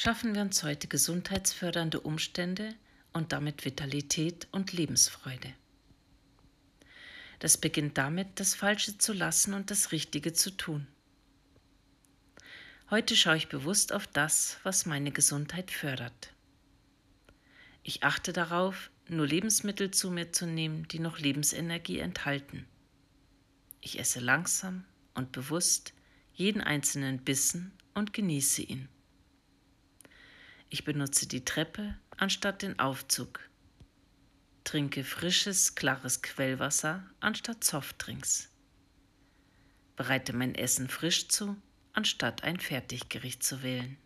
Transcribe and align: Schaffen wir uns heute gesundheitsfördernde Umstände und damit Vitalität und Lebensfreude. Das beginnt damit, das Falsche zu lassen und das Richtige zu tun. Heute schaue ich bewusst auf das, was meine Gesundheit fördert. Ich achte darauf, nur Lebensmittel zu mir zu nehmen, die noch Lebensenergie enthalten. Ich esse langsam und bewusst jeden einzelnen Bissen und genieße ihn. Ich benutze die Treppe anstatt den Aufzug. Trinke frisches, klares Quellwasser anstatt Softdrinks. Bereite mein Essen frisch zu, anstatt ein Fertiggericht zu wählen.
Schaffen 0.00 0.32
wir 0.32 0.42
uns 0.42 0.62
heute 0.62 0.86
gesundheitsfördernde 0.86 1.98
Umstände 1.98 2.76
und 3.12 3.32
damit 3.32 3.64
Vitalität 3.64 4.46
und 4.52 4.72
Lebensfreude. 4.72 5.52
Das 7.40 7.58
beginnt 7.58 7.98
damit, 7.98 8.38
das 8.38 8.54
Falsche 8.54 8.96
zu 8.96 9.12
lassen 9.12 9.54
und 9.54 9.72
das 9.72 9.90
Richtige 9.90 10.32
zu 10.32 10.52
tun. 10.52 10.86
Heute 12.90 13.16
schaue 13.16 13.38
ich 13.38 13.48
bewusst 13.48 13.92
auf 13.92 14.06
das, 14.06 14.58
was 14.62 14.86
meine 14.86 15.10
Gesundheit 15.10 15.72
fördert. 15.72 16.32
Ich 17.82 18.04
achte 18.04 18.32
darauf, 18.32 18.92
nur 19.08 19.26
Lebensmittel 19.26 19.90
zu 19.90 20.12
mir 20.12 20.30
zu 20.30 20.46
nehmen, 20.46 20.86
die 20.86 21.00
noch 21.00 21.18
Lebensenergie 21.18 21.98
enthalten. 21.98 22.66
Ich 23.80 23.98
esse 23.98 24.20
langsam 24.20 24.84
und 25.14 25.32
bewusst 25.32 25.92
jeden 26.34 26.60
einzelnen 26.60 27.18
Bissen 27.24 27.72
und 27.94 28.12
genieße 28.12 28.62
ihn. 28.62 28.88
Ich 30.70 30.84
benutze 30.84 31.26
die 31.26 31.44
Treppe 31.44 31.96
anstatt 32.16 32.62
den 32.62 32.78
Aufzug. 32.78 33.40
Trinke 34.64 35.02
frisches, 35.02 35.74
klares 35.74 36.20
Quellwasser 36.20 37.08
anstatt 37.20 37.64
Softdrinks. 37.64 38.50
Bereite 39.96 40.34
mein 40.34 40.54
Essen 40.54 40.88
frisch 40.88 41.28
zu, 41.28 41.56
anstatt 41.94 42.44
ein 42.44 42.60
Fertiggericht 42.60 43.42
zu 43.42 43.62
wählen. 43.62 43.96